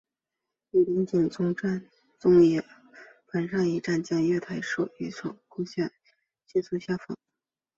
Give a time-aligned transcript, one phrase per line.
[0.71, 2.59] 与邻站中井站及中野
[3.27, 5.91] 坂上站一样将月台设于首都高速中央环状
[6.47, 7.15] 新宿线下方。